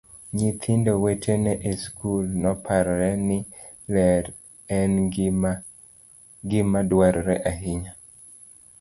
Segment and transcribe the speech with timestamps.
[0.37, 3.39] Nyithindo wetene e skul noparone ni
[3.93, 4.25] ler
[4.77, 4.93] en
[6.49, 7.93] gima dwarore ahinya.